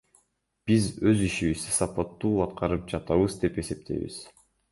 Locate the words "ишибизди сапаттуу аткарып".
1.25-2.89